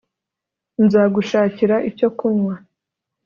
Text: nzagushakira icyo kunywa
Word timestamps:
nzagushakira 0.85 1.75
icyo 1.89 2.07
kunywa 2.17 2.55